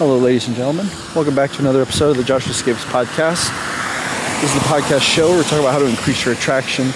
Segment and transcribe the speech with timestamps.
[0.00, 0.86] Hello, ladies and gentlemen.
[1.14, 3.50] Welcome back to another episode of the Joshua Sigafus podcast.
[4.40, 6.86] This is the podcast show where we're talking about how to increase your attraction,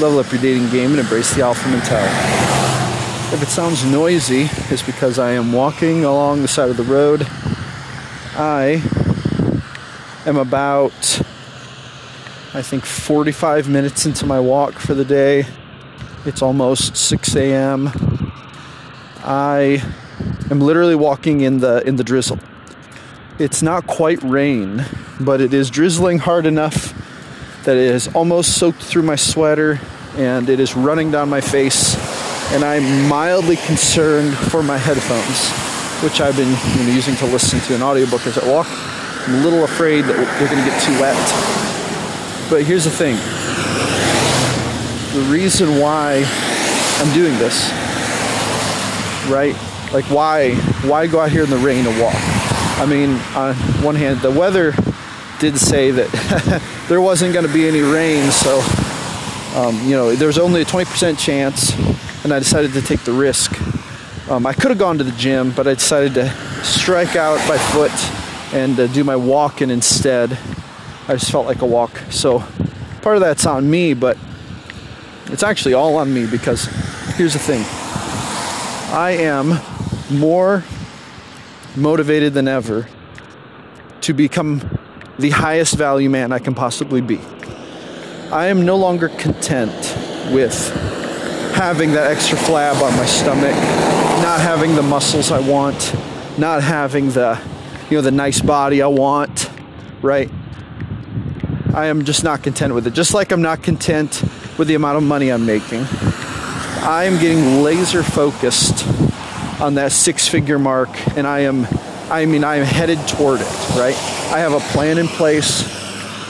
[0.00, 3.36] level up your dating game, and embrace the alpha mentality.
[3.36, 7.26] If it sounds noisy, it's because I am walking along the side of the road.
[8.34, 8.82] I
[10.24, 11.20] am about,
[12.54, 15.44] I think, 45 minutes into my walk for the day.
[16.24, 17.90] It's almost 6 a.m.
[19.22, 19.82] I
[20.50, 22.38] am literally walking in the in the drizzle.
[23.36, 24.84] It's not quite rain,
[25.18, 26.94] but it is drizzling hard enough
[27.64, 29.80] that it has almost soaked through my sweater
[30.16, 31.96] and it is running down my face.
[32.52, 35.50] And I'm mildly concerned for my headphones,
[36.04, 38.68] which I've been you know, using to listen to an audiobook as I walk.
[38.70, 41.16] I'm a little afraid that they're going to get too wet.
[42.48, 43.16] But here's the thing
[45.12, 46.22] the reason why
[46.98, 47.68] I'm doing this,
[49.28, 49.56] right?
[49.92, 50.54] Like, why,
[50.86, 52.53] why go out here in the rain and walk?
[52.76, 54.72] I mean, on one hand, the weather
[55.38, 58.60] did say that there wasn't going to be any rain, so
[59.54, 61.72] um, you know there was only a 20% chance,
[62.24, 63.56] and I decided to take the risk.
[64.28, 66.30] Um, I could have gone to the gym, but I decided to
[66.64, 67.92] strike out by foot
[68.52, 70.36] and uh, do my walking instead.
[71.06, 72.40] I just felt like a walk, so
[73.02, 74.18] part of that's on me, but
[75.26, 76.64] it's actually all on me because
[77.16, 77.62] here's the thing:
[78.92, 79.60] I am
[80.10, 80.64] more
[81.76, 82.86] motivated than ever
[84.02, 84.78] to become
[85.18, 87.20] the highest value man I can possibly be.
[88.30, 89.72] I am no longer content
[90.32, 90.70] with
[91.54, 93.54] having that extra flab on my stomach,
[94.22, 95.94] not having the muscles I want,
[96.38, 97.40] not having the
[97.90, 99.50] you know the nice body I want,
[100.02, 100.30] right?
[101.74, 102.94] I am just not content with it.
[102.94, 104.22] Just like I'm not content
[104.58, 105.84] with the amount of money I'm making.
[106.82, 108.86] I am getting laser focused
[109.60, 111.66] on that six figure mark and I am
[112.10, 113.96] I mean I am headed toward it, right?
[114.32, 115.64] I have a plan in place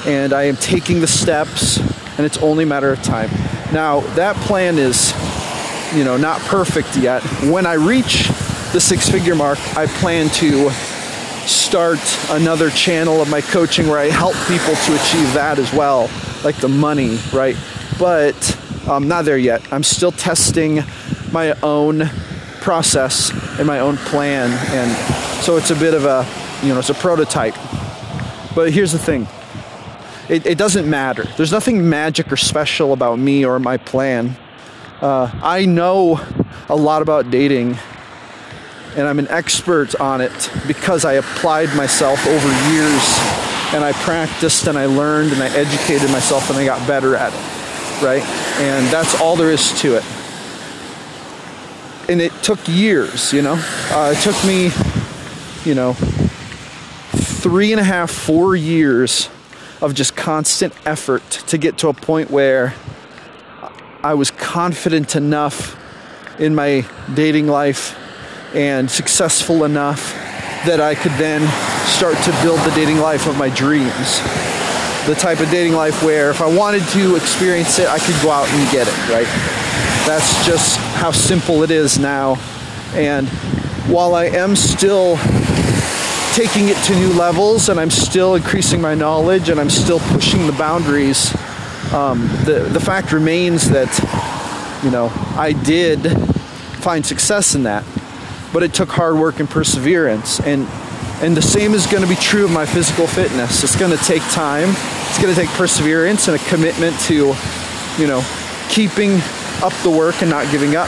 [0.06, 1.78] and I am taking the steps
[2.16, 3.30] and it's only a matter of time.
[3.72, 5.12] Now, that plan is
[5.94, 7.22] you know not perfect yet.
[7.50, 8.28] When I reach
[8.72, 10.70] the six figure mark, I plan to
[11.46, 16.10] start another channel of my coaching where I help people to achieve that as well,
[16.42, 17.56] like the money, right?
[17.98, 18.58] But
[18.88, 19.72] I'm not there yet.
[19.72, 20.82] I'm still testing
[21.32, 22.10] my own
[22.64, 26.26] process and my own plan and so it's a bit of a
[26.62, 27.54] you know it's a prototype.
[28.54, 29.28] But here's the thing.
[30.30, 31.24] It, it doesn't matter.
[31.36, 34.36] There's nothing magic or special about me or my plan.
[35.00, 36.18] Uh, i know
[36.70, 37.76] a lot about dating
[38.96, 43.04] and i'm an expert on it because i applied myself over years
[43.74, 47.34] and i practiced and i learned and i educated myself and i got better at
[47.34, 47.54] it
[48.02, 48.22] right?
[48.60, 50.04] And that's all there is to it
[52.08, 53.54] and it took years, you know.
[53.90, 54.70] Uh, it took me,
[55.64, 59.28] you know, three and a half, four years
[59.80, 62.74] of just constant effort to get to a point where
[64.02, 65.80] I was confident enough
[66.38, 67.98] in my dating life
[68.54, 70.12] and successful enough
[70.66, 71.40] that I could then
[71.86, 74.53] start to build the dating life of my dreams.
[75.06, 78.30] The type of dating life where if I wanted to experience it, I could go
[78.30, 79.26] out and get it, right?
[80.06, 82.36] That's just how simple it is now.
[82.94, 83.28] And
[83.88, 85.16] while I am still
[86.32, 90.46] taking it to new levels and I'm still increasing my knowledge and I'm still pushing
[90.46, 91.34] the boundaries,
[91.92, 93.92] um, the, the fact remains that,
[94.82, 96.00] you know, I did
[96.82, 97.84] find success in that.
[98.52, 100.40] But it took hard work and perseverance.
[100.40, 100.66] And
[101.24, 103.64] and the same is going to be true of my physical fitness.
[103.64, 104.68] It's going to take time.
[105.08, 107.34] It's going to take perseverance and a commitment to,
[107.96, 108.22] you know,
[108.68, 109.22] keeping
[109.62, 110.86] up the work and not giving up.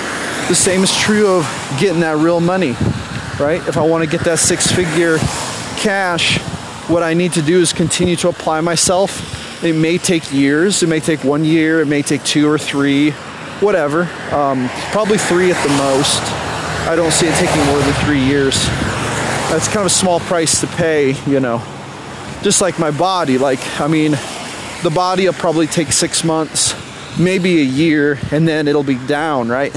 [0.48, 2.72] The same is true of getting that real money,
[3.40, 3.66] right?
[3.66, 5.16] If I want to get that six figure
[5.78, 6.38] cash,
[6.90, 9.64] what I need to do is continue to apply myself.
[9.64, 13.12] It may take years, it may take one year, it may take two or three,
[13.60, 14.02] whatever.
[14.32, 16.20] Um, probably three at the most.
[16.86, 18.68] I don't see it taking more than three years.
[19.48, 21.62] That's kind of a small price to pay, you know.
[22.42, 24.18] Just like my body, like, I mean,
[24.82, 26.74] the body will probably take six months,
[27.18, 29.72] maybe a year, and then it'll be down, right?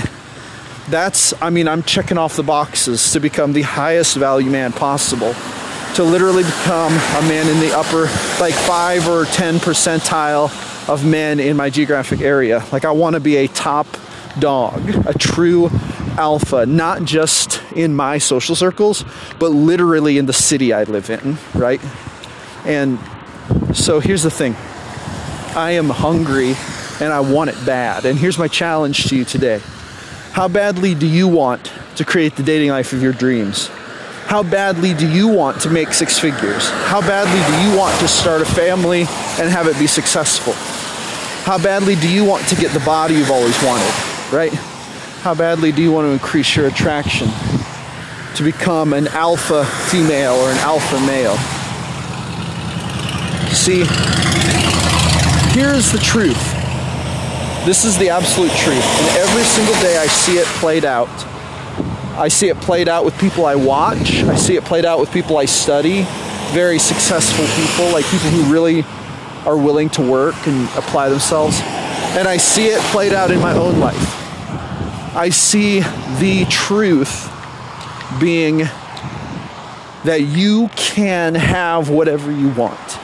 [0.90, 5.36] That's, I mean, I'm checking off the boxes to become the highest value man possible.
[5.96, 8.04] To literally become a man in the upper,
[8.42, 10.50] like, five or 10 percentile
[10.90, 12.66] of men in my geographic area.
[12.72, 13.86] Like, I want to be a top
[14.40, 15.70] dog, a true
[16.20, 19.06] alpha, not just in my social circles,
[19.40, 21.82] but literally in the city I live in, right?
[22.66, 23.00] And
[23.74, 24.56] so here's the thing
[25.56, 26.56] I am hungry
[27.00, 28.06] and I want it bad.
[28.06, 29.62] And here's my challenge to you today
[30.34, 33.70] How badly do you want to create the dating life of your dreams?
[34.28, 36.70] How badly do you want to make six figures?
[36.70, 39.02] How badly do you want to start a family
[39.40, 40.54] and have it be successful?
[41.46, 43.92] How badly do you want to get the body you've always wanted,
[44.32, 44.54] right?
[45.22, 47.28] How badly do you want to increase your attraction
[48.36, 51.36] to become an alpha female or an alpha male?
[53.54, 53.84] See,
[55.52, 56.42] here's the truth.
[57.66, 58.82] This is the absolute truth.
[58.82, 61.10] And every single day I see it played out.
[62.18, 64.24] I see it played out with people I watch.
[64.24, 66.06] I see it played out with people I study.
[66.54, 68.86] Very successful people, like people who really
[69.46, 71.60] are willing to work and apply themselves.
[72.16, 74.19] And I see it played out in my own life.
[75.16, 75.80] I see
[76.20, 77.30] the truth
[78.20, 78.60] being
[80.04, 83.00] that you can have whatever you want.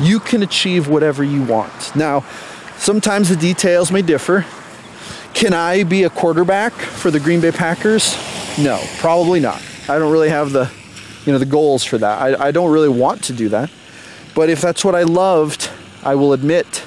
[0.00, 1.94] You can achieve whatever you want.
[1.94, 2.24] Now,
[2.78, 4.44] sometimes the details may differ.
[5.34, 8.16] Can I be a quarterback for the Green Bay Packers?
[8.58, 9.62] No, probably not.
[9.88, 10.70] I don't really have the,
[11.26, 12.18] you know, the goals for that.
[12.18, 13.70] I, I don't really want to do that.
[14.34, 15.70] But if that's what I loved,
[16.02, 16.84] I will admit,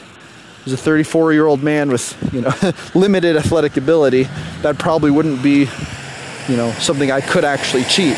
[0.65, 2.53] as a 34 year old man with, you know,
[2.95, 4.23] limited athletic ability,
[4.61, 5.69] that probably wouldn't be,
[6.47, 8.17] you know, something I could actually cheat.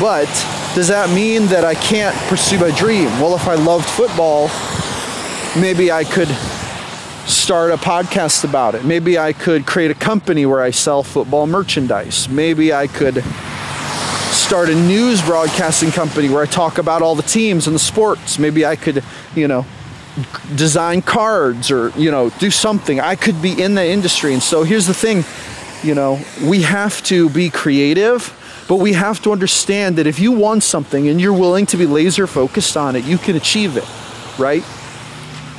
[0.00, 0.28] But
[0.74, 3.06] does that mean that I can't pursue my dream?
[3.20, 4.48] Well, if I loved football,
[5.60, 6.28] maybe I could
[7.28, 8.84] start a podcast about it.
[8.84, 12.28] Maybe I could create a company where I sell football merchandise.
[12.28, 13.22] Maybe I could
[14.30, 18.38] start a news broadcasting company where I talk about all the teams and the sports.
[18.38, 19.04] Maybe I could,
[19.34, 19.66] you know,
[20.54, 23.00] design cards or, you know, do something.
[23.00, 24.32] I could be in the industry.
[24.32, 25.24] And so here's the thing,
[25.82, 28.36] you know, we have to be creative
[28.70, 31.86] but we have to understand that if you want something and you're willing to be
[31.86, 33.84] laser focused on it, you can achieve it,
[34.38, 34.62] right?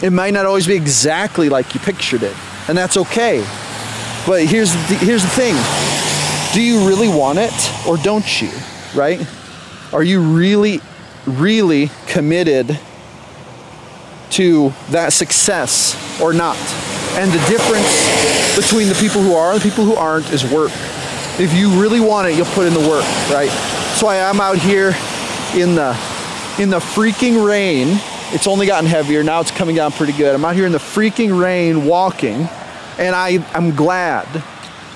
[0.02, 2.34] It might not always be exactly like you pictured it,
[2.70, 3.40] and that's okay.
[4.26, 5.56] But here's the, here's the thing
[6.54, 8.50] do you really want it or don't you,
[8.96, 9.20] right?
[9.92, 10.80] Are you really,
[11.26, 12.80] really committed
[14.32, 16.58] to that success or not?
[17.14, 20.72] And the difference between the people who are and the people who aren't is work.
[21.40, 23.50] If you really want it, you'll put in the work, right?
[23.50, 24.96] That's why I'm out here
[25.56, 25.90] in the
[26.60, 28.00] in the freaking rain.
[28.34, 29.24] It's only gotten heavier.
[29.24, 30.34] Now it's coming down pretty good.
[30.34, 32.48] I'm out here in the freaking rain walking,
[32.98, 34.44] and I, I'm glad.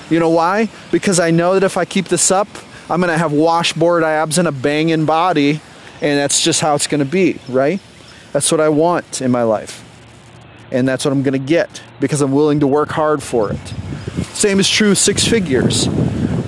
[0.08, 0.68] You know why?
[0.90, 2.48] Because I know that if I keep this up,
[2.88, 5.60] I'm gonna have washboard abs and a banging body,
[6.00, 7.80] and that's just how it's gonna be, right?
[8.36, 9.82] That's what I want in my life.
[10.70, 13.74] And that's what I'm gonna get because I'm willing to work hard for it.
[14.34, 15.86] Same is true six figures.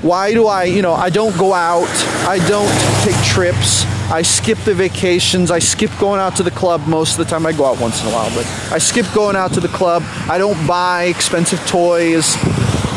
[0.02, 1.88] Why do I, you know, I don't go out,
[2.28, 2.70] I don't
[3.04, 7.24] take trips, I skip the vacations, I skip going out to the club most of
[7.24, 7.46] the time.
[7.46, 10.02] I go out once in a while, but I skip going out to the club.
[10.28, 12.36] I don't buy expensive toys.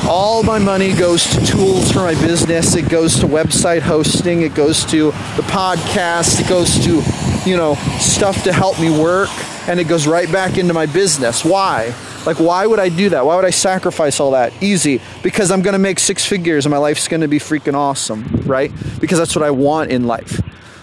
[0.06, 2.76] All my money goes to tools for my business.
[2.76, 4.42] It goes to website hosting.
[4.42, 6.42] It goes to the podcast.
[6.42, 7.02] It goes to,
[7.46, 9.30] you know, stuff to help me work.
[9.68, 11.46] And it goes right back into my business.
[11.46, 11.94] Why?
[12.26, 13.26] Like, why would I do that?
[13.26, 14.54] Why would I sacrifice all that?
[14.62, 15.02] Easy.
[15.24, 18.44] Because I'm going to make six figures and my life's going to be freaking awesome,
[18.46, 18.72] right?
[19.00, 20.42] Because that's what I want in life.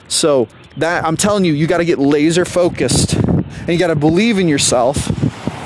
[0.08, 3.96] So, that I'm telling you, you got to get laser focused and you got to
[3.96, 4.96] believe in yourself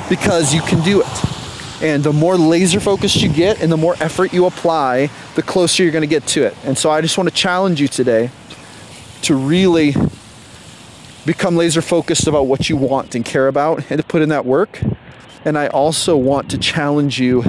[0.08, 1.82] because you can do it.
[1.82, 5.82] And the more laser focused you get and the more effort you apply, the closer
[5.82, 6.56] you're going to get to it.
[6.64, 8.30] And so, I just want to challenge you today
[9.22, 9.94] to really
[11.26, 14.44] become laser focused about what you want and care about and to put in that
[14.44, 14.80] work
[15.44, 17.42] and I also want to challenge you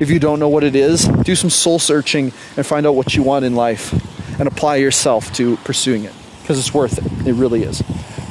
[0.00, 3.14] if you don't know what it is, do some soul searching and find out what
[3.14, 3.92] you want in life
[4.40, 7.04] and apply yourself to pursuing it because it's worth it.
[7.28, 7.82] It really is.